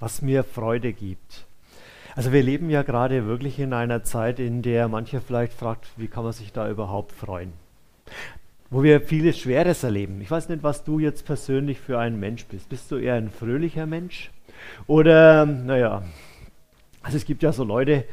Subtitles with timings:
[0.00, 1.46] was mir Freude gibt.
[2.14, 6.08] Also wir leben ja gerade wirklich in einer Zeit, in der mancher vielleicht fragt, wie
[6.08, 7.52] kann man sich da überhaupt freuen?
[8.70, 10.20] Wo wir vieles Schweres erleben.
[10.20, 12.68] Ich weiß nicht, was du jetzt persönlich für ein Mensch bist.
[12.68, 14.30] Bist du eher ein fröhlicher Mensch?
[14.86, 16.02] Oder, naja,
[17.02, 18.04] also es gibt ja so Leute,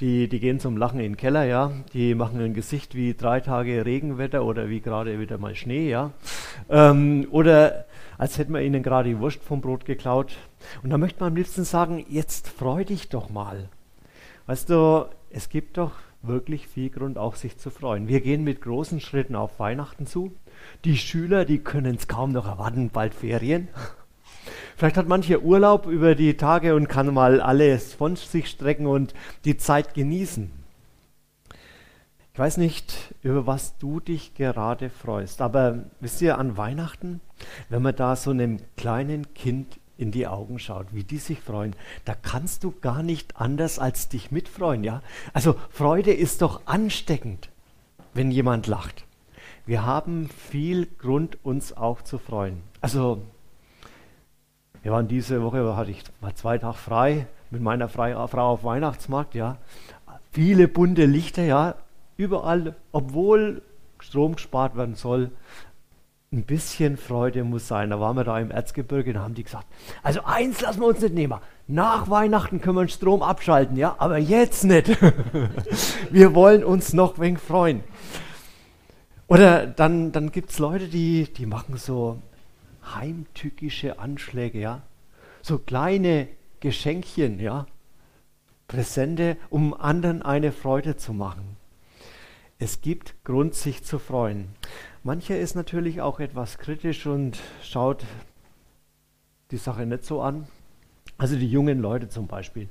[0.00, 1.70] die, die gehen zum Lachen in den Keller, ja.
[1.92, 6.10] Die machen ein Gesicht wie drei Tage Regenwetter oder wie gerade wieder mal Schnee, ja.
[6.68, 7.84] Ähm, oder
[8.18, 10.36] als hätte man ihnen gerade die Wurst vom Brot geklaut.
[10.82, 13.68] Und da möchte man am liebsten sagen, jetzt freu dich doch mal.
[14.46, 18.08] Weißt du, es gibt doch wirklich viel Grund, auch sich zu freuen.
[18.08, 20.32] Wir gehen mit großen Schritten auf Weihnachten zu.
[20.84, 23.68] Die Schüler, die können es kaum noch erwarten, bald Ferien.
[24.76, 29.14] Vielleicht hat mancher Urlaub über die Tage und kann mal alles von sich strecken und
[29.44, 30.61] die Zeit genießen.
[32.34, 37.20] Ich weiß nicht, über was du dich gerade freust, aber wisst ihr, an Weihnachten,
[37.68, 41.76] wenn man da so einem kleinen Kind in die Augen schaut, wie die sich freuen,
[42.06, 45.02] da kannst du gar nicht anders als dich mitfreuen, ja?
[45.34, 47.50] Also Freude ist doch ansteckend,
[48.14, 49.04] wenn jemand lacht.
[49.66, 52.62] Wir haben viel Grund, uns auch zu freuen.
[52.80, 53.20] Also
[54.82, 59.34] wir waren diese Woche, hatte ich mal zwei Tage frei mit meiner Frau auf Weihnachtsmarkt,
[59.34, 59.58] ja.
[60.30, 61.74] Viele bunte Lichter, ja
[62.22, 63.62] überall, obwohl
[63.98, 65.30] Strom gespart werden soll,
[66.32, 67.90] ein bisschen Freude muss sein.
[67.90, 69.66] Da waren wir da im Erzgebirge, da haben die gesagt,
[70.02, 71.38] also eins lassen wir uns nicht nehmen.
[71.66, 74.88] Nach Weihnachten können wir den Strom abschalten, ja, aber jetzt nicht.
[76.10, 77.84] wir wollen uns noch wenig freuen.
[79.26, 82.18] Oder dann, dann gibt es Leute, die, die machen so
[82.94, 84.82] heimtückische Anschläge, ja.
[85.42, 86.28] So kleine
[86.60, 87.66] Geschenkchen, ja.
[88.68, 91.56] Präsente, um anderen eine Freude zu machen.
[92.62, 94.50] Es gibt Grund, sich zu freuen.
[95.02, 98.04] Mancher ist natürlich auch etwas kritisch und schaut
[99.50, 100.46] die Sache nicht so an.
[101.18, 102.68] Also die jungen Leute zum Beispiel.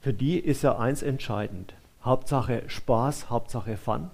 [0.00, 1.74] Für die ist ja eins entscheidend.
[2.02, 4.10] Hauptsache Spaß, Hauptsache Fun.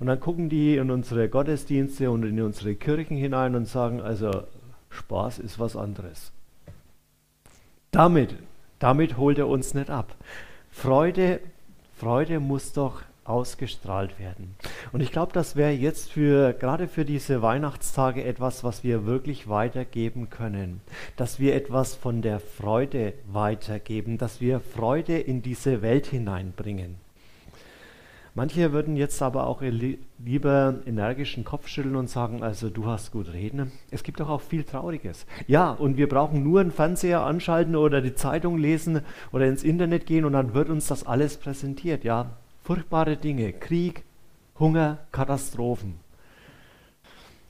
[0.00, 4.32] Und dann gucken die in unsere Gottesdienste und in unsere Kirchen hinein und sagen, also
[4.88, 6.32] Spaß ist was anderes.
[7.92, 8.34] Damit,
[8.80, 10.12] damit holt er uns nicht ab.
[10.72, 11.38] Freude,
[11.96, 14.54] Freude muss doch ausgestrahlt werden.
[14.92, 19.48] Und ich glaube, das wäre jetzt für gerade für diese Weihnachtstage etwas, was wir wirklich
[19.48, 20.80] weitergeben können,
[21.16, 26.96] dass wir etwas von der Freude weitergeben, dass wir Freude in diese Welt hineinbringen.
[28.34, 33.32] Manche würden jetzt aber auch lieber energischen Kopf schütteln und sagen, also du hast gut
[33.32, 33.72] reden.
[33.90, 35.26] Es gibt doch auch viel Trauriges.
[35.48, 39.00] Ja, und wir brauchen nur einen Fernseher anschalten oder die Zeitung lesen
[39.32, 42.04] oder ins Internet gehen und dann wird uns das alles präsentiert.
[42.04, 42.36] Ja,
[42.70, 44.04] furchtbare Dinge, Krieg,
[44.60, 45.98] Hunger, Katastrophen.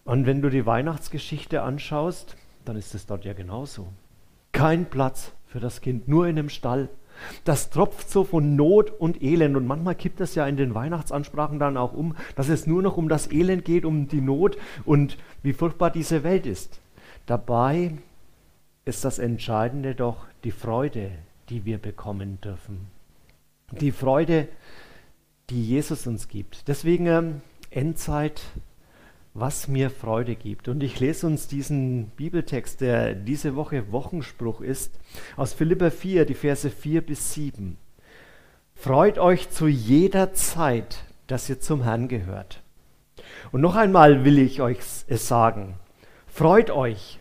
[0.06, 3.88] Und wenn du die Weihnachtsgeschichte anschaust, dann ist es dort ja genauso.
[4.52, 6.88] Kein Platz für das Kind, nur in einem Stall.
[7.44, 9.56] Das tropft so von Not und Elend.
[9.56, 12.96] Und manchmal kippt das ja in den Weihnachtsansprachen dann auch um, dass es nur noch
[12.96, 16.80] um das Elend geht, um die Not und wie furchtbar diese Welt ist.
[17.26, 17.92] Dabei
[18.86, 21.10] ist das Entscheidende doch die Freude,
[21.50, 22.86] die wir bekommen dürfen.
[23.72, 24.48] Die Freude,
[25.50, 26.68] die Jesus uns gibt.
[26.68, 27.40] Deswegen ähm,
[27.70, 28.42] Endzeit,
[29.34, 30.68] was mir Freude gibt.
[30.68, 34.98] Und ich lese uns diesen Bibeltext, der diese Woche Wochenspruch ist,
[35.36, 37.76] aus Philippa 4, die Verse 4 bis 7.
[38.74, 42.62] Freut euch zu jeder Zeit, dass ihr zum Herrn gehört.
[43.52, 45.74] Und noch einmal will ich euch es sagen.
[46.26, 47.18] Freut euch.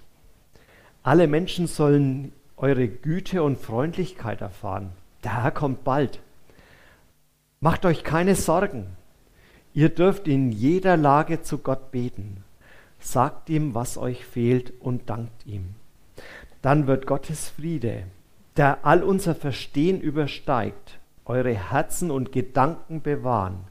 [1.03, 4.91] Alle Menschen sollen eure Güte und Freundlichkeit erfahren.
[5.23, 6.19] Der Herr kommt bald.
[7.61, 8.87] Macht euch keine Sorgen.
[9.73, 12.43] Ihr dürft in jeder Lage zu Gott beten.
[12.99, 15.75] Sagt ihm, was euch fehlt und dankt ihm.
[16.61, 18.03] Dann wird Gottes Friede,
[18.57, 23.65] der all unser Verstehen übersteigt, eure Herzen und Gedanken bewahren,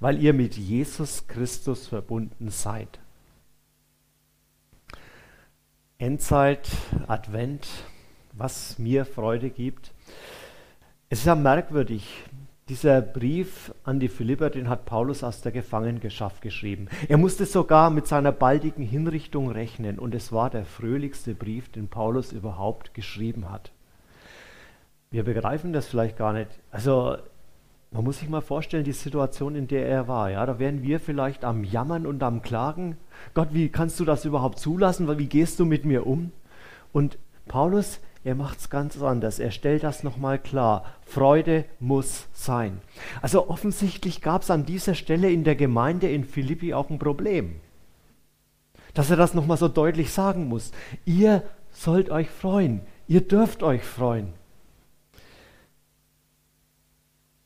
[0.00, 2.98] weil ihr mit Jesus Christus verbunden seid.
[5.98, 6.68] Endzeit,
[7.08, 7.66] Advent,
[8.32, 9.92] was mir Freude gibt.
[11.08, 12.24] Es ist ja merkwürdig,
[12.68, 16.88] dieser Brief an die Philipper, den hat Paulus aus der Gefangenschaft geschrieben.
[17.08, 21.88] Er musste sogar mit seiner baldigen Hinrichtung rechnen und es war der fröhlichste Brief, den
[21.88, 23.72] Paulus überhaupt geschrieben hat.
[25.10, 26.50] Wir begreifen das vielleicht gar nicht.
[26.70, 27.16] Also
[27.90, 30.30] man muss sich mal vorstellen, die Situation, in der er war.
[30.30, 32.98] Ja, da wären wir vielleicht am Jammern und am Klagen.
[33.32, 35.18] Gott, wie kannst du das überhaupt zulassen?
[35.18, 36.32] Wie gehst du mit mir um?
[36.92, 39.38] Und Paulus, er macht es ganz anders.
[39.38, 40.84] Er stellt das nochmal klar.
[41.06, 42.80] Freude muss sein.
[43.22, 47.56] Also offensichtlich gab es an dieser Stelle in der Gemeinde in Philippi auch ein Problem.
[48.94, 50.72] Dass er das nochmal so deutlich sagen muss.
[51.04, 52.80] Ihr sollt euch freuen.
[53.06, 54.34] Ihr dürft euch freuen.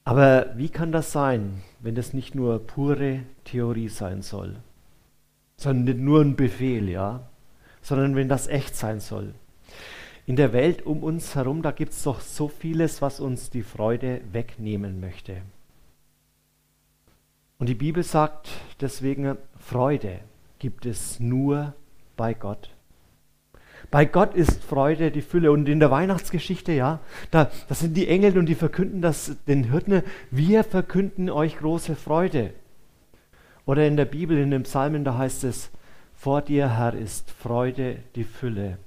[0.04, 4.56] Aber wie kann das sein, wenn das nicht nur pure Theorie sein soll,
[5.56, 7.28] sondern nicht nur ein Befehl, ja,
[7.82, 9.34] sondern wenn das echt sein soll?
[10.24, 13.62] In der Welt um uns herum, da gibt es doch so vieles, was uns die
[13.62, 15.38] Freude wegnehmen möchte.
[17.58, 18.48] Und die Bibel sagt
[18.80, 20.20] deswegen, Freude
[20.58, 21.74] gibt es nur
[22.16, 22.70] bei Gott.
[23.90, 25.50] Bei Gott ist Freude die Fülle.
[25.50, 29.64] Und in der Weihnachtsgeschichte, ja, da, das sind die Engel und die verkünden das den
[29.64, 30.02] Hirten.
[30.30, 32.52] Wir verkünden euch große Freude.
[33.66, 35.70] Oder in der Bibel, in den Psalmen, da heißt es,
[36.14, 38.78] vor dir, Herr, ist Freude die Fülle.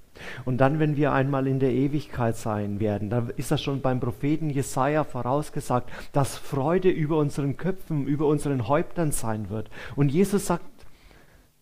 [0.45, 3.99] Und dann, wenn wir einmal in der Ewigkeit sein werden, da ist das schon beim
[3.99, 9.69] Propheten Jesaja vorausgesagt, dass Freude über unseren Köpfen, über unseren Häuptern sein wird.
[9.95, 10.65] Und Jesus sagt,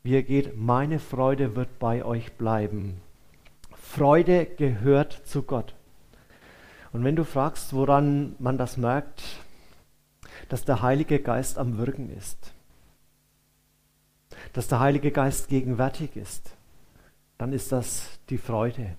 [0.03, 3.01] wie er geht, meine Freude wird bei euch bleiben.
[3.71, 5.75] Freude gehört zu Gott.
[6.91, 9.23] Und wenn du fragst, woran man das merkt,
[10.49, 12.53] dass der Heilige Geist am Wirken ist,
[14.51, 16.55] dass der Heilige Geist gegenwärtig ist,
[17.37, 18.95] dann ist das die Freude.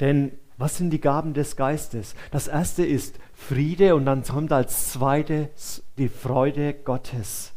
[0.00, 2.14] Denn was sind die Gaben des Geistes?
[2.30, 7.52] Das erste ist Friede und dann kommt als zweites die Freude Gottes.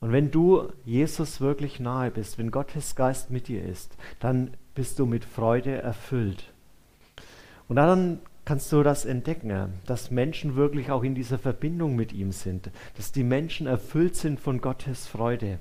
[0.00, 4.98] Und wenn du Jesus wirklich nahe bist, wenn Gottes Geist mit dir ist, dann bist
[4.98, 6.52] du mit Freude erfüllt.
[7.68, 12.32] Und dann kannst du das entdecken, dass Menschen wirklich auch in dieser Verbindung mit ihm
[12.32, 15.58] sind, dass die Menschen erfüllt sind von Gottes Freude.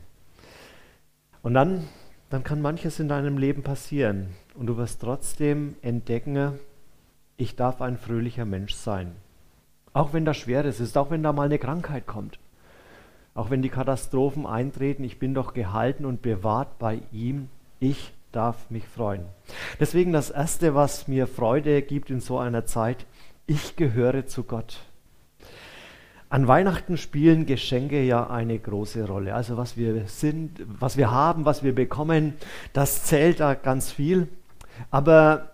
[1.41, 1.87] Und dann,
[2.29, 6.59] dann kann manches in deinem Leben passieren und du wirst trotzdem entdecken,
[7.37, 9.13] ich darf ein fröhlicher Mensch sein.
[9.93, 12.39] Auch wenn das Schweres ist, auch wenn da mal eine Krankheit kommt,
[13.33, 17.49] auch wenn die Katastrophen eintreten, ich bin doch gehalten und bewahrt bei ihm.
[17.79, 19.25] Ich darf mich freuen.
[19.79, 23.05] Deswegen das Erste, was mir Freude gibt in so einer Zeit,
[23.45, 24.79] ich gehöre zu Gott.
[26.29, 29.33] An Weihnachten spielen Geschenke ja eine große Rolle.
[29.33, 32.33] Also was wir sind, was wir haben, was wir bekommen,
[32.73, 34.27] das zählt da ganz viel.
[34.91, 35.51] Aber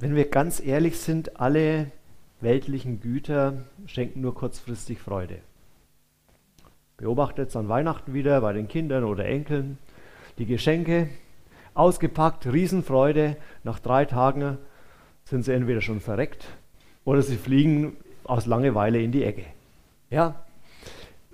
[0.00, 1.92] wenn wir ganz ehrlich sind, alle
[2.40, 5.38] weltlichen Güter schenken nur kurzfristig Freude.
[6.96, 9.78] Beobachtet es an Weihnachten wieder bei den Kindern oder Enkeln.
[10.38, 11.08] Die Geschenke,
[11.74, 13.36] ausgepackt, Riesenfreude.
[13.62, 14.58] Nach drei Tagen
[15.24, 16.48] sind sie entweder schon verreckt
[17.04, 19.44] oder sie fliegen aus Langeweile in die Ecke.
[20.10, 20.44] Ja,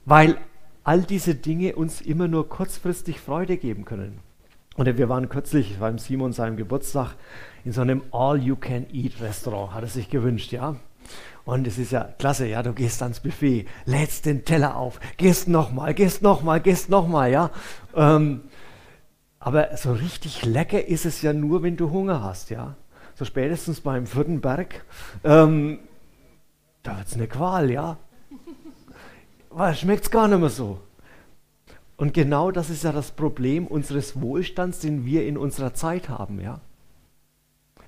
[0.05, 0.37] weil
[0.82, 4.21] all diese Dinge uns immer nur kurzfristig Freude geben können.
[4.76, 7.15] Und wir waren kürzlich beim Simon seinem Geburtstag
[7.65, 10.76] in so einem All-You-Can-Eat-Restaurant, hat er sich gewünscht, ja.
[11.44, 15.47] Und es ist ja klasse, ja, du gehst ans Buffet, lädst den Teller auf, gehst
[15.47, 17.50] nochmal, gehst nochmal, gehst nochmal, ja.
[17.94, 18.43] Ähm,
[19.38, 22.76] aber so richtig lecker ist es ja nur, wenn du Hunger hast, ja.
[23.15, 24.85] So spätestens beim vierten Berg,
[25.23, 25.78] ähm,
[26.83, 27.99] da wird es eine Qual, ja.
[29.56, 30.80] Weil schmeckt es gar nicht mehr so.
[31.96, 36.40] Und genau das ist ja das Problem unseres Wohlstands, den wir in unserer Zeit haben,
[36.40, 36.61] ja.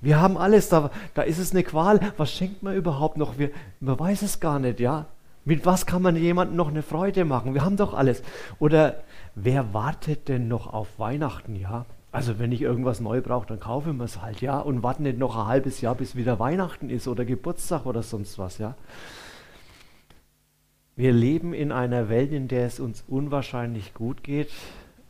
[0.01, 1.99] Wir haben alles, da, da ist es eine Qual.
[2.19, 3.39] Was schenkt man überhaupt noch?
[3.39, 5.07] Wir, man weiß es gar nicht, ja.
[5.45, 7.55] Mit was kann man jemandem noch eine Freude machen?
[7.55, 8.23] Wir haben doch alles.
[8.61, 9.03] Oder
[9.35, 11.85] wer wartet denn noch auf Weihnachten, ja?
[12.13, 14.61] Also wenn ich irgendwas neu brauche, dann kaufe ich mir es halt, ja?
[14.61, 18.39] Und warte nicht noch ein halbes Jahr, bis wieder Weihnachten ist oder Geburtstag oder sonst
[18.39, 18.77] was, ja?
[20.99, 24.51] Wir leben in einer Welt, in der es uns unwahrscheinlich gut geht,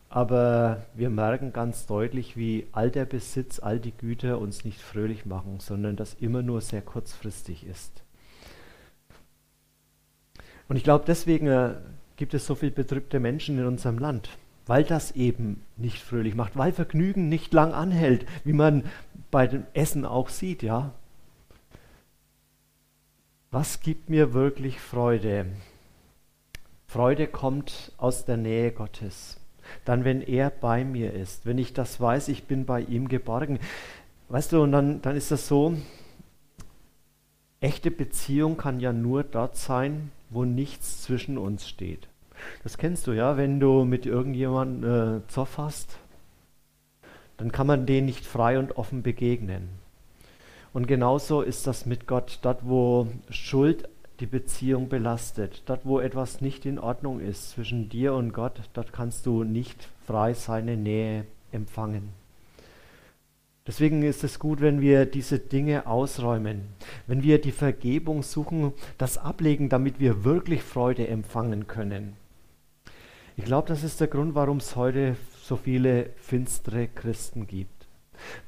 [0.08, 5.26] aber wir merken ganz deutlich, wie all der Besitz, all die Güter uns nicht fröhlich
[5.26, 8.02] machen, sondern das immer nur sehr kurzfristig ist.
[10.68, 11.74] Und ich glaube, deswegen äh,
[12.16, 14.28] gibt es so viele betrübte Menschen in unserem Land,
[14.66, 18.82] weil das eben nicht fröhlich macht, weil Vergnügen nicht lang anhält, wie man
[19.30, 20.92] bei dem Essen auch sieht, ja.
[23.52, 25.46] Was gibt mir wirklich Freude?
[26.96, 29.38] Freude kommt aus der Nähe Gottes.
[29.84, 33.58] Dann, wenn er bei mir ist, wenn ich das weiß, ich bin bei ihm geborgen.
[34.30, 35.76] Weißt du, und dann, dann ist das so,
[37.60, 42.08] echte Beziehung kann ja nur dort sein, wo nichts zwischen uns steht.
[42.62, 45.98] Das kennst du ja, wenn du mit irgendjemandem äh, Zoff hast,
[47.36, 49.68] dann kann man den nicht frei und offen begegnen.
[50.72, 52.38] Und genauso ist das mit Gott.
[52.40, 53.86] Dort, wo Schuld
[54.20, 58.92] die Beziehung belastet, dort, wo etwas nicht in Ordnung ist zwischen dir und Gott, dort
[58.92, 62.10] kannst du nicht frei seine Nähe empfangen.
[63.66, 66.68] Deswegen ist es gut, wenn wir diese Dinge ausräumen,
[67.08, 72.16] wenn wir die Vergebung suchen, das ablegen, damit wir wirklich Freude empfangen können.
[73.36, 77.75] Ich glaube, das ist der Grund, warum es heute so viele finstere Christen gibt.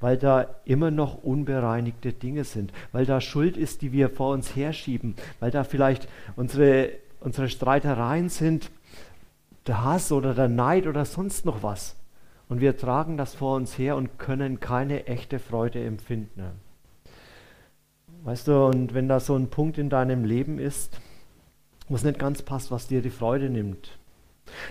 [0.00, 4.54] Weil da immer noch unbereinigte Dinge sind, weil da Schuld ist, die wir vor uns
[4.54, 8.70] herschieben, weil da vielleicht unsere, unsere Streitereien sind,
[9.66, 11.96] der Hass oder der Neid oder sonst noch was.
[12.48, 16.42] Und wir tragen das vor uns her und können keine echte Freude empfinden.
[18.24, 21.00] Weißt du, und wenn da so ein Punkt in deinem Leben ist,
[21.88, 23.98] wo es nicht ganz passt, was dir die Freude nimmt,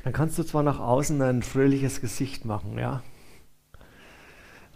[0.03, 3.03] dann kannst du zwar nach außen ein fröhliches Gesicht machen, ja.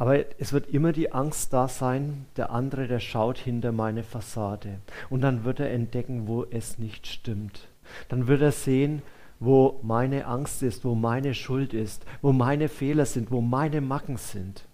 [0.02, 4.80] Aber es wird immer die Angst da sein, der andere, der schaut hinter meine Fassade.
[5.12, 7.68] Und dann wird er entdecken, wo es nicht stimmt.
[8.10, 9.04] Dann wird er sehen,
[9.40, 14.18] wo meine Angst ist, wo meine Schuld ist, wo meine Fehler sind, wo meine Macken
[14.18, 14.66] sind.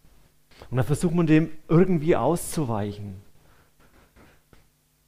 [0.69, 3.15] Und dann versucht man dem irgendwie auszuweichen.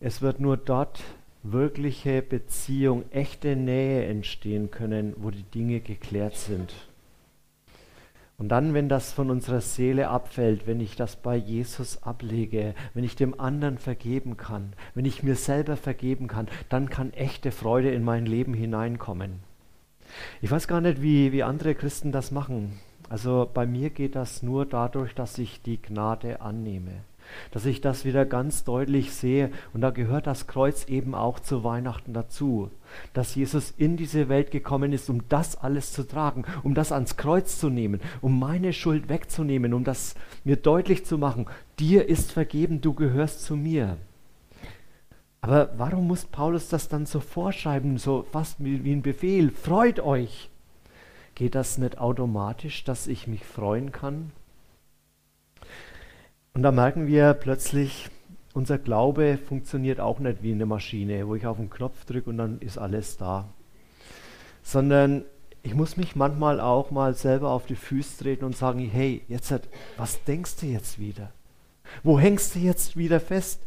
[0.02, 1.02] Es wird nur dort
[1.44, 6.74] wirkliche Beziehung, echte Nähe entstehen können, wo die Dinge geklärt sind.
[8.40, 13.04] Und dann, wenn das von unserer Seele abfällt, wenn ich das bei Jesus ablege, wenn
[13.04, 17.92] ich dem anderen vergeben kann, wenn ich mir selber vergeben kann, dann kann echte Freude
[17.92, 19.40] in mein Leben hineinkommen.
[20.42, 22.80] Ich weiß gar nicht, wie, wie andere Christen das machen.
[23.10, 27.02] Also bei mir geht das nur dadurch, dass ich die Gnade annehme.
[27.52, 29.52] Dass ich das wieder ganz deutlich sehe.
[29.74, 32.72] Und da gehört das Kreuz eben auch zu Weihnachten dazu.
[33.14, 37.18] Dass Jesus in diese Welt gekommen ist, um das alles zu tragen, um das ans
[37.18, 41.46] Kreuz zu nehmen, um meine Schuld wegzunehmen, um das mir deutlich zu machen.
[41.80, 43.98] Dir ist vergeben, du gehörst zu mir.
[45.42, 49.52] Aber warum muss Paulus das dann so vorschreiben, so fast wie, ein Befehl?
[49.52, 50.50] Freut euch!
[51.36, 54.32] Geht das nicht automatisch, dass ich mich freuen kann?
[56.54, 58.10] Und da merken wir plötzlich,
[58.54, 62.38] unser Glaube funktioniert auch nicht wie eine Maschine, wo ich auf den Knopf drücke und
[62.38, 63.48] dann ist alles da.
[64.64, 65.26] Sondern
[65.64, 69.54] ich muss mich manchmal auch mal selber auf die Füße treten und sagen, hey, jetzt,
[69.98, 71.32] was denkst du jetzt wieder?
[72.04, 73.62] Wo hängst du jetzt wieder fest?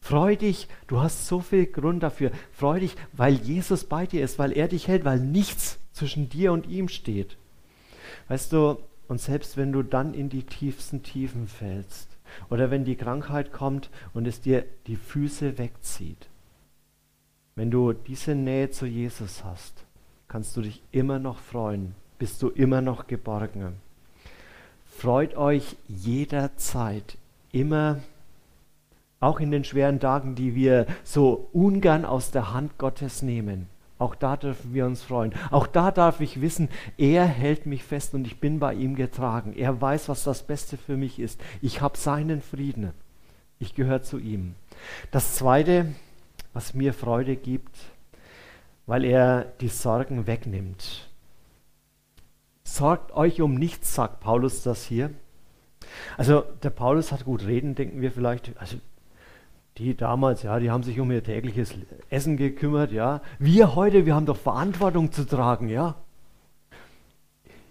[0.00, 2.32] Freu dich, du hast so viel Grund dafür.
[2.52, 6.52] Freu dich, weil Jesus bei dir ist, weil er dich hält, weil nichts zwischen dir
[6.52, 7.36] und ihm steht.
[8.28, 8.78] Weißt du,
[9.12, 12.08] und selbst wenn du dann in die tiefsten Tiefen fällst
[12.48, 16.30] oder wenn die Krankheit kommt und es dir die Füße wegzieht,
[17.54, 19.84] wenn du diese Nähe zu Jesus hast,
[20.28, 23.74] kannst du dich immer noch freuen, bist du immer noch geborgen.
[24.86, 27.18] Freut euch jederzeit,
[27.50, 28.00] immer
[29.20, 33.68] auch in den schweren Tagen, die wir so ungern aus der Hand Gottes nehmen.
[34.02, 35.32] Auch da dürfen wir uns freuen.
[35.52, 36.68] Auch da darf ich wissen,
[36.98, 39.54] er hält mich fest und ich bin bei ihm getragen.
[39.56, 41.40] Er weiß, was das Beste für mich ist.
[41.60, 42.94] Ich habe seinen Frieden.
[43.60, 44.56] Ich gehöre zu ihm.
[45.12, 45.94] Das Zweite,
[46.52, 47.76] was mir Freude gibt,
[48.86, 51.08] weil er die Sorgen wegnimmt.
[52.64, 55.10] Sorgt euch um nichts, sagt Paulus das hier.
[56.16, 58.50] Also der Paulus hat gut reden, denken wir vielleicht.
[58.56, 58.78] Also
[59.78, 61.74] die damals, ja, die haben sich um ihr tägliches
[62.10, 63.22] Essen gekümmert, ja.
[63.38, 65.94] Wir heute, wir haben doch Verantwortung zu tragen, ja.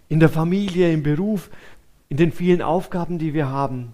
[0.08, 1.50] In der Familie, im Beruf,
[2.08, 3.92] in den vielen Aufgaben, die wir haben.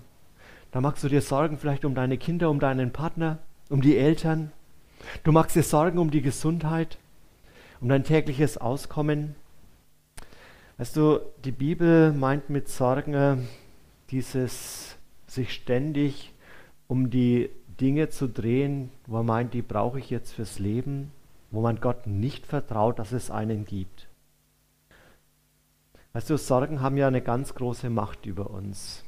[0.72, 3.38] Da magst du dir Sorgen vielleicht um deine Kinder, um deinen Partner,
[3.68, 4.52] um die Eltern.
[5.22, 6.98] Du magst dir Sorgen um die Gesundheit,
[7.80, 9.34] um dein tägliches Auskommen.
[10.78, 13.48] Weißt du, die Bibel meint mit Sorgen
[14.10, 14.96] dieses
[15.26, 16.32] sich ständig
[16.86, 21.12] um die Dinge zu drehen, wo man meint, die brauche ich jetzt fürs Leben,
[21.50, 24.08] wo man Gott nicht vertraut, dass es einen gibt.
[26.12, 29.04] Weißt du, Sorgen haben ja eine ganz große Macht über uns.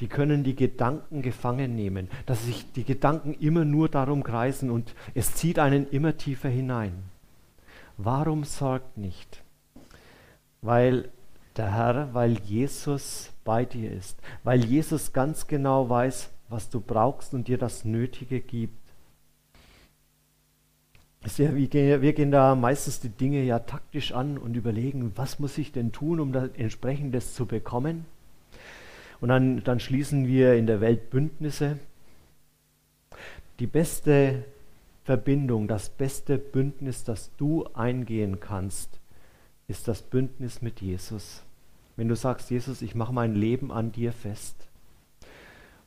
[0.00, 4.94] Die können die Gedanken gefangen nehmen, dass sich die Gedanken immer nur darum kreisen und
[5.14, 6.92] es zieht einen immer tiefer hinein.
[7.96, 9.42] Warum sorgt nicht?
[10.60, 11.08] Weil
[11.56, 17.34] der Herr, weil Jesus bei dir ist, weil Jesus ganz genau weiß, was du brauchst
[17.34, 18.78] und dir das Nötige gibt.
[21.36, 25.92] Wir gehen da meistens die Dinge ja taktisch an und überlegen, was muss ich denn
[25.92, 28.06] tun, um das entsprechendes zu bekommen?
[29.20, 31.78] Und dann, dann schließen wir in der Welt Bündnisse.
[33.60, 34.44] Die beste
[35.04, 38.98] Verbindung, das beste Bündnis, das du eingehen kannst,
[39.68, 41.44] ist das Bündnis mit Jesus.
[41.96, 44.68] Wenn du sagst, Jesus, ich mache mein Leben an dir fest.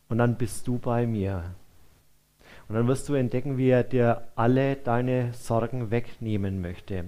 [0.09, 1.55] Und dann bist du bei mir.
[2.67, 7.05] Und dann wirst du entdecken, wie er dir alle deine Sorgen wegnehmen möchte.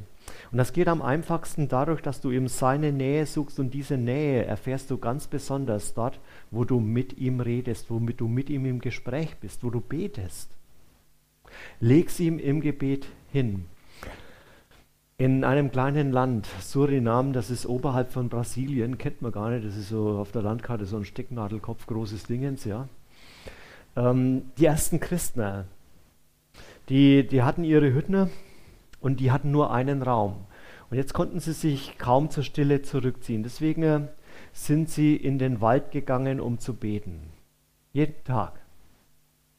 [0.51, 4.45] Und das geht am einfachsten dadurch, dass du ihm seine Nähe suchst und diese Nähe
[4.45, 6.19] erfährst du ganz besonders dort,
[6.51, 10.51] wo du mit ihm redest, womit du mit ihm im Gespräch bist, wo du betest.
[11.79, 13.65] Leg's ihm im Gebet hin.
[15.19, 19.75] In einem kleinen Land, Surinam, das ist oberhalb von Brasilien, kennt man gar nicht, das
[19.75, 22.87] ist so auf der Landkarte so ein Stecknadelkopf großes Dingens, ja.
[23.95, 25.63] Ähm, die ersten Christen,
[26.89, 28.29] die, die hatten ihre Hütten
[29.01, 30.45] und die hatten nur einen Raum.
[30.91, 33.41] Und jetzt konnten sie sich kaum zur Stille zurückziehen.
[33.41, 34.01] Deswegen äh,
[34.53, 37.21] sind sie in den Wald gegangen, um zu beten.
[37.91, 38.66] Jeden Tag.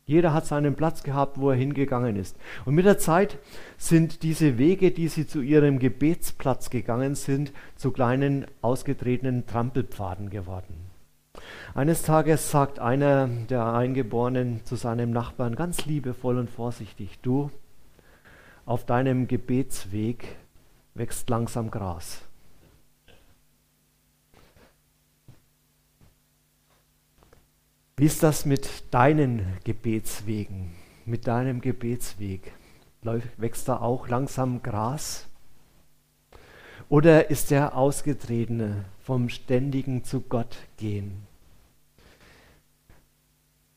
[0.09, 2.35] Jeder hat seinen Platz gehabt, wo er hingegangen ist.
[2.65, 3.37] Und mit der Zeit
[3.77, 10.89] sind diese Wege, die sie zu ihrem Gebetsplatz gegangen sind, zu kleinen ausgetretenen Trampelpfaden geworden.
[11.75, 17.51] Eines Tages sagt einer der Eingeborenen zu seinem Nachbarn ganz liebevoll und vorsichtig, du,
[18.65, 20.37] auf deinem Gebetsweg
[20.95, 22.28] wächst langsam Gras.
[27.99, 30.71] Wie ist das mit deinen Gebetswegen,
[31.05, 32.53] mit deinem Gebetsweg?
[33.37, 35.27] Wächst da auch langsam Gras?
[36.89, 41.27] Oder ist der Ausgetretene vom ständigen zu Gott gehen?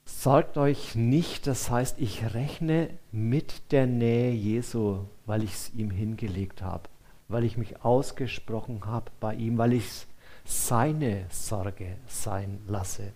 [0.05, 5.89] Sorgt euch nicht, das heißt, ich rechne mit der Nähe Jesu, weil ich es ihm
[5.89, 6.83] hingelegt habe,
[7.27, 10.05] weil ich mich ausgesprochen habe bei ihm, weil ich
[10.45, 13.13] seine Sorge sein lasse.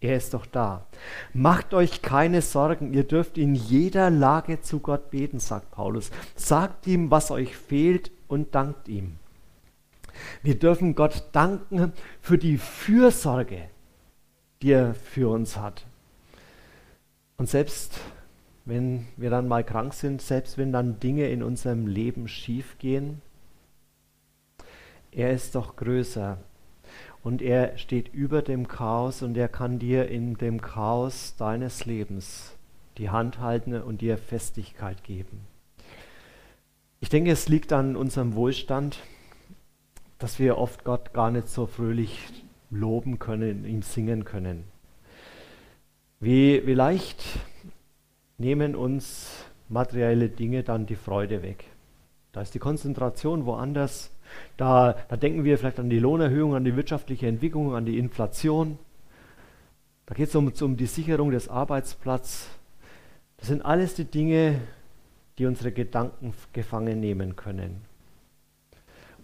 [0.00, 0.86] Er ist doch da.
[1.32, 6.10] Macht euch keine Sorgen, ihr dürft in jeder Lage zu Gott beten, sagt Paulus.
[6.34, 9.16] Sagt ihm, was euch fehlt und dankt ihm.
[10.42, 13.68] Wir dürfen Gott danken für die Fürsorge,
[14.62, 15.86] die er für uns hat.
[17.38, 17.98] Und selbst
[18.66, 23.22] wenn wir dann mal krank sind, selbst wenn dann Dinge in unserem Leben schief gehen,
[25.12, 26.38] er ist doch größer
[27.26, 32.54] und er steht über dem Chaos und er kann dir in dem Chaos deines Lebens
[32.98, 35.40] die Hand halten und dir Festigkeit geben.
[37.00, 39.00] Ich denke, es liegt an unserem Wohlstand,
[40.20, 42.28] dass wir oft Gott gar nicht so fröhlich
[42.70, 44.62] loben können, ihm singen können.
[46.20, 47.24] Wie, leicht
[48.38, 51.64] nehmen uns materielle Dinge dann die Freude weg.
[52.30, 54.12] Da ist die Konzentration woanders
[54.56, 58.78] da, da denken wir vielleicht an die Lohnerhöhung, an die wirtschaftliche Entwicklung, an die Inflation.
[60.06, 62.48] Da geht es um, um die Sicherung des Arbeitsplatzes.
[63.38, 64.60] Das sind alles die Dinge,
[65.38, 67.82] die unsere Gedanken gefangen nehmen können.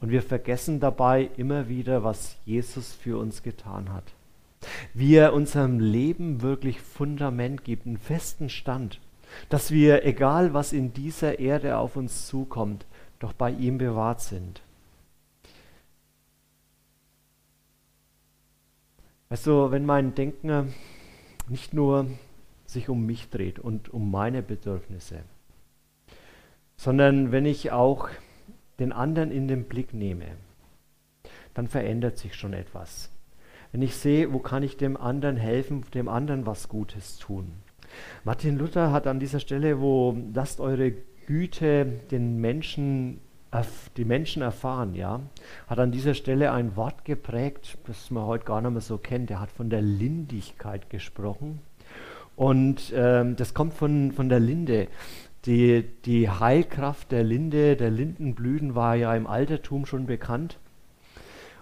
[0.00, 4.04] Und wir vergessen dabei immer wieder, was Jesus für uns getan hat.
[4.94, 9.00] Wie er unserem Leben wirklich Fundament gibt, einen festen Stand,
[9.48, 12.84] dass wir, egal was in dieser Erde auf uns zukommt,
[13.18, 14.60] doch bei ihm bewahrt sind.
[19.33, 20.75] Weißt du, wenn mein Denken
[21.49, 22.07] nicht nur
[22.66, 25.21] sich um mich dreht und um meine Bedürfnisse,
[26.77, 28.11] sondern wenn ich auch
[28.79, 30.27] den anderen in den Blick nehme,
[31.55, 33.11] dann verändert sich schon etwas.
[33.71, 37.55] Wenn ich sehe, wo kann ich dem anderen helfen, dem anderen was Gutes tun.
[38.25, 40.92] Martin Luther hat an dieser Stelle, wo lasst eure
[41.27, 43.23] Güte den Menschen
[43.96, 45.20] die Menschen erfahren, ja,
[45.66, 49.30] hat an dieser Stelle ein Wort geprägt, das man heute gar nicht mehr so kennt.
[49.30, 51.60] Er hat von der Lindigkeit gesprochen.
[52.34, 54.88] Und ähm, das kommt von, von der Linde.
[55.44, 60.58] Die, die Heilkraft der Linde, der Lindenblüten war ja im Altertum schon bekannt.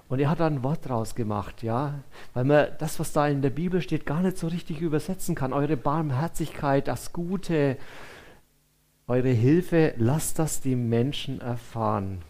[0.08, 2.00] Und er hat da ein Wort draus gemacht, ja,
[2.34, 5.52] weil man das, was da in der Bibel steht, gar nicht so richtig übersetzen kann.
[5.52, 7.76] Eure Barmherzigkeit, das Gute,
[9.10, 12.22] eure Hilfe, lasst das die Menschen erfahren.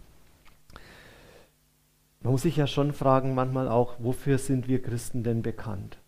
[2.22, 5.98] Man muss sich ja schon fragen, manchmal auch, wofür sind wir Christen denn bekannt?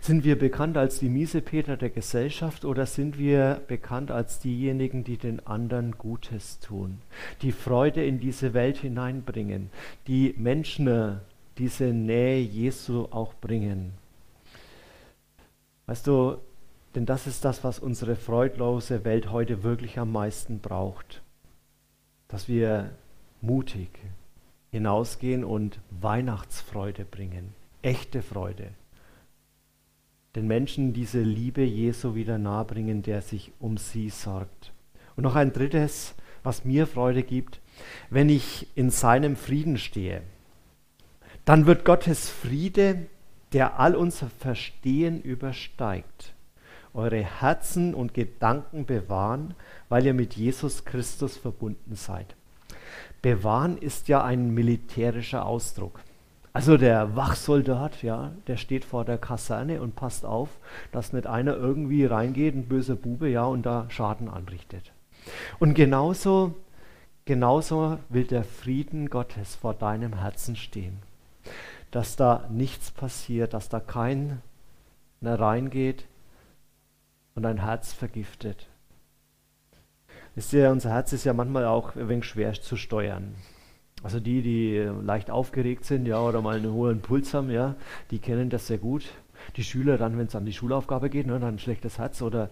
[0.00, 5.16] Sind wir bekannt als die Miesepeter der Gesellschaft oder sind wir bekannt als diejenigen, die
[5.16, 6.98] den anderen Gutes tun,
[7.42, 9.70] die Freude in diese Welt hineinbringen,
[10.06, 11.20] die Menschen
[11.58, 13.94] diese Nähe Jesu auch bringen?
[15.86, 16.36] Weißt du,
[16.94, 21.22] denn das ist das, was unsere freudlose Welt heute wirklich am meisten braucht.
[22.28, 22.90] Dass wir
[23.40, 23.90] mutig
[24.70, 27.54] hinausgehen und Weihnachtsfreude bringen.
[27.82, 28.68] Echte Freude.
[30.36, 34.72] Den Menschen diese Liebe Jesu wieder nahebringen, der sich um sie sorgt.
[35.16, 37.60] Und noch ein drittes, was mir Freude gibt,
[38.10, 40.22] wenn ich in seinem Frieden stehe,
[41.44, 43.06] dann wird Gottes Friede
[43.52, 46.34] der all unser Verstehen übersteigt,
[46.94, 49.54] eure Herzen und Gedanken bewahren,
[49.88, 52.34] weil ihr mit Jesus Christus verbunden seid.
[53.22, 56.00] Bewahren ist ja ein militärischer Ausdruck.
[56.52, 60.48] Also der Wachsoldat, ja, der steht vor der Kaserne und passt auf,
[60.90, 64.92] dass nicht einer irgendwie reingeht, ein böser Bube, ja, und da Schaden anrichtet.
[65.60, 66.56] Und genauso,
[67.24, 70.98] genauso will der Frieden Gottes vor deinem Herzen stehen.
[71.92, 74.38] Dass da nichts passiert, dass da keiner
[75.22, 76.04] reingeht
[77.34, 78.68] und dein Herz vergiftet.
[80.34, 83.34] Wisst ihr, unser Herz ist ja manchmal auch ein wenig schwer zu steuern.
[84.02, 87.74] Also die, die leicht aufgeregt sind, ja, oder mal einen hohen Puls haben, ja,
[88.10, 89.04] die kennen das sehr gut.
[89.56, 92.20] Die Schüler dann, wenn es an die Schulaufgabe geht, ne, dann ein schlechtes Herz.
[92.22, 92.50] Oder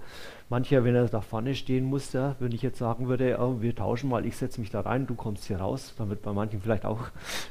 [0.48, 3.74] mancher, wenn er da vorne stehen muss, ja, wenn ich jetzt sagen würde, oh, wir
[3.74, 6.60] tauschen mal, ich setze mich da rein, du kommst hier raus, dann wird bei manchen
[6.60, 7.00] vielleicht auch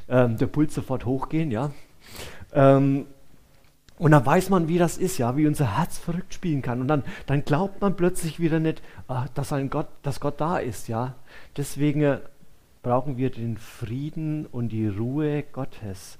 [0.09, 1.71] ähm, der Puls sofort hochgehen, ja.
[2.53, 3.05] Ähm,
[3.97, 6.81] und dann weiß man, wie das ist, ja, wie unser Herz verrückt spielen kann.
[6.81, 10.57] Und dann, dann glaubt man plötzlich wieder nicht, ah, dass, ein Gott, dass Gott da
[10.57, 11.15] ist, ja.
[11.55, 12.19] Deswegen äh,
[12.83, 16.19] brauchen wir den Frieden und die Ruhe Gottes.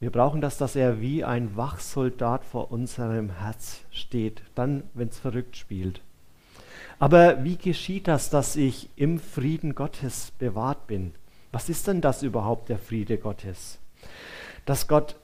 [0.00, 5.20] Wir brauchen das, dass er wie ein Wachsoldat vor unserem Herz steht, dann, wenn es
[5.20, 6.00] verrückt spielt.
[6.98, 11.14] Aber wie geschieht das, dass ich im Frieden Gottes bewahrt bin?
[11.52, 13.78] Was ist denn das überhaupt, der Friede Gottes?
[14.64, 15.16] Dass Gott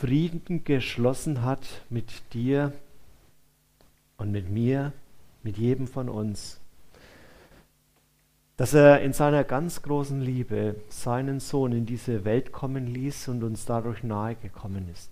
[0.00, 2.72] Frieden geschlossen hat mit dir
[4.16, 4.92] und mit mir,
[5.42, 6.60] mit jedem von uns
[8.58, 13.44] dass er in seiner ganz großen Liebe seinen Sohn in diese Welt kommen ließ und
[13.44, 15.10] uns dadurch nahe gekommen ist.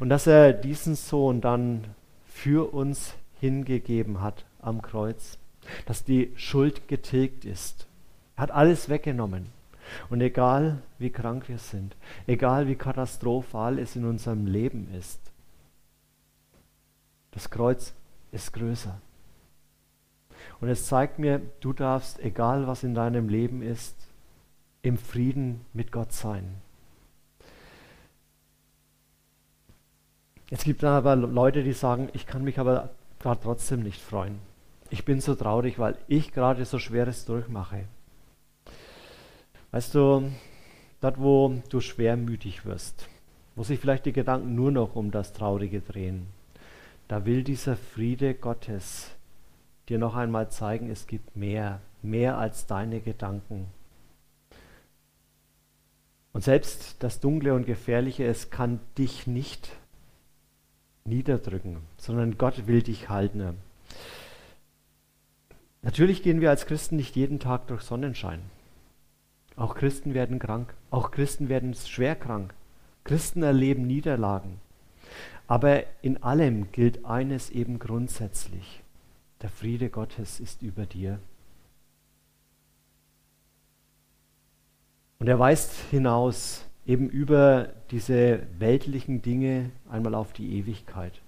[0.00, 1.84] Und dass er diesen Sohn dann
[2.26, 5.38] für uns hingegeben hat am Kreuz,
[5.86, 7.86] dass die Schuld getilgt ist.
[8.34, 9.46] Er hat alles weggenommen.
[10.10, 15.20] Und egal wie krank wir sind, egal wie katastrophal es in unserem Leben ist,
[17.32, 17.94] das Kreuz
[18.30, 19.00] ist größer.
[20.60, 23.96] Und es zeigt mir, du darfst, egal was in deinem Leben ist,
[24.82, 26.56] im Frieden mit Gott sein.
[30.50, 34.38] Es gibt dann aber Leute, die sagen, ich kann mich aber gerade trotzdem nicht freuen.
[34.90, 37.86] Ich bin so traurig, weil ich gerade so Schweres durchmache.
[39.72, 40.30] Weißt du,
[41.00, 43.08] dort wo du schwermütig wirst,
[43.56, 46.26] wo sich vielleicht die Gedanken nur noch um das Traurige drehen,
[47.08, 49.10] da will dieser Friede Gottes
[49.88, 53.66] dir noch einmal zeigen, es gibt mehr, mehr als deine Gedanken.
[56.34, 59.70] Und selbst das Dunkle und Gefährliche, es kann dich nicht
[61.04, 63.56] niederdrücken, sondern Gott will dich halten.
[65.80, 68.40] Natürlich gehen wir als Christen nicht jeden Tag durch Sonnenschein.
[69.56, 72.54] Auch Christen werden krank, auch Christen werden schwer krank.
[73.04, 74.60] Christen erleben Niederlagen.
[75.46, 78.82] Aber in allem gilt eines eben grundsätzlich.
[79.42, 81.18] Der Friede Gottes ist über dir.
[85.18, 91.20] Und er weist hinaus eben über diese weltlichen Dinge einmal auf die Ewigkeit,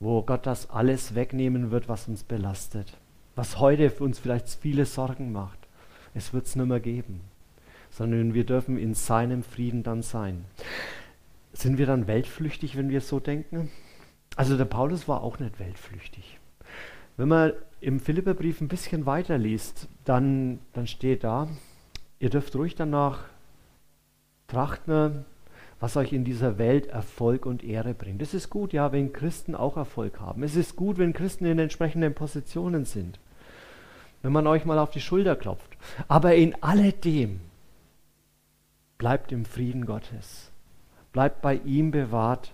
[0.00, 2.96] wo Gott das alles wegnehmen wird, was uns belastet,
[3.34, 5.63] was heute für uns vielleicht viele Sorgen macht.
[6.14, 7.20] Es wird es nicht mehr geben,
[7.90, 10.44] sondern wir dürfen in seinem Frieden dann sein.
[11.52, 13.70] Sind wir dann weltflüchtig, wenn wir so denken?
[14.36, 16.38] Also der Paulus war auch nicht weltflüchtig.
[17.16, 21.48] Wenn man im Philipperbrief ein bisschen weiter liest, dann, dann steht da,
[22.18, 23.24] ihr dürft ruhig danach
[24.48, 25.24] trachten,
[25.80, 28.22] was euch in dieser Welt Erfolg und Ehre bringt.
[28.22, 30.42] Es ist gut, ja, wenn Christen auch Erfolg haben.
[30.42, 33.18] Es ist gut, wenn Christen in entsprechenden Positionen sind.
[34.24, 35.76] Wenn man euch mal auf die Schulter klopft.
[36.08, 37.40] Aber in alledem
[38.96, 40.50] bleibt im Frieden Gottes.
[41.12, 42.52] Bleibt bei ihm bewahrt.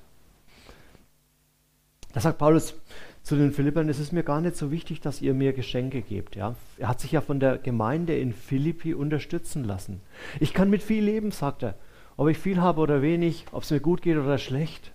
[2.13, 2.75] Da sagt Paulus,
[3.23, 6.35] zu den Philippern, es ist mir gar nicht so wichtig, dass ihr mir Geschenke gebt.
[6.35, 6.57] Ja?
[6.77, 10.01] Er hat sich ja von der Gemeinde in Philippi unterstützen lassen.
[10.41, 11.77] Ich kann mit viel leben, sagt er.
[12.17, 14.91] Ob ich viel habe oder wenig, ob es mir gut geht oder schlecht,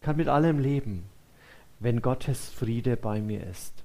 [0.00, 1.04] kann mit allem leben,
[1.78, 3.84] wenn Gottes Friede bei mir ist.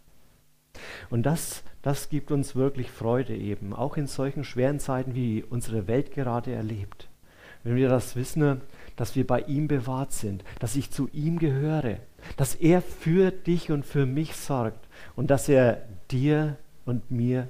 [1.12, 5.88] Und das, das gibt uns wirklich Freude eben, auch in solchen schweren Zeiten, wie unsere
[5.88, 7.08] Welt gerade erlebt.
[7.64, 8.62] Wenn wir das wissen,
[8.96, 11.98] dass wir bei ihm bewahrt sind, dass ich zu ihm gehöre,
[12.38, 17.48] dass er für dich und für mich sorgt und dass er dir und mir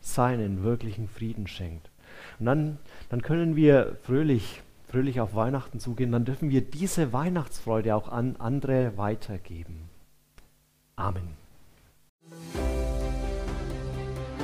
[0.00, 1.90] seinen wirklichen Frieden schenkt.
[2.38, 2.78] Und dann,
[3.10, 8.36] dann können wir fröhlich, fröhlich auf Weihnachten zugehen, dann dürfen wir diese Weihnachtsfreude auch an
[8.36, 9.90] andere weitergeben.
[10.96, 11.43] Amen.